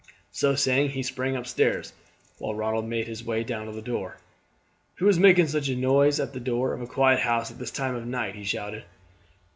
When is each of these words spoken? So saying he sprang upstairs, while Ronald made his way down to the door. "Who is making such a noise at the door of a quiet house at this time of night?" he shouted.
So 0.31 0.55
saying 0.55 0.89
he 0.89 1.03
sprang 1.03 1.35
upstairs, 1.35 1.93
while 2.39 2.55
Ronald 2.55 2.85
made 2.85 3.05
his 3.05 3.23
way 3.23 3.43
down 3.43 3.67
to 3.67 3.71
the 3.71 3.83
door. 3.83 4.17
"Who 4.95 5.07
is 5.07 5.19
making 5.19 5.45
such 5.45 5.67
a 5.69 5.75
noise 5.75 6.19
at 6.19 6.33
the 6.33 6.39
door 6.39 6.73
of 6.73 6.81
a 6.81 6.87
quiet 6.87 7.19
house 7.19 7.51
at 7.51 7.59
this 7.59 7.69
time 7.69 7.93
of 7.93 8.07
night?" 8.07 8.33
he 8.33 8.43
shouted. 8.43 8.83